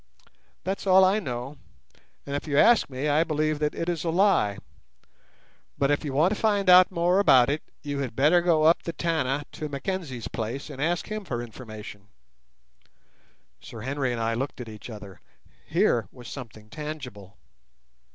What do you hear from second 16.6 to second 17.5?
tangible.